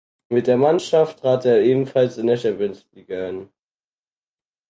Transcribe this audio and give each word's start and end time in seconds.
Mit 0.29 0.47
der 0.47 0.57
Mannschaft 0.57 1.19
trat 1.19 1.45
er 1.45 1.61
ebenfalls 1.61 2.17
in 2.17 2.25
der 2.25 2.35
Champions 2.37 2.89
League 2.93 3.11
an. 3.11 3.49